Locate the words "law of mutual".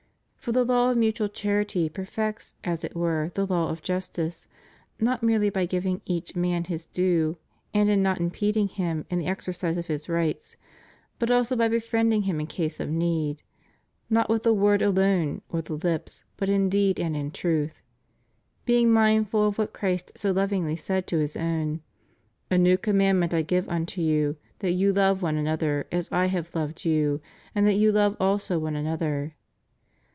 0.65-1.29